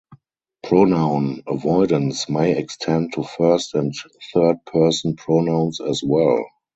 Pronoun 0.63 1.43
avoidance 1.45 2.27
may 2.27 2.57
extend 2.57 3.13
to 3.13 3.21
first 3.21 3.75
and 3.75 3.93
third 4.33 4.65
person 4.65 5.15
pronouns 5.15 5.79
as 5.79 6.01
well. 6.03 6.43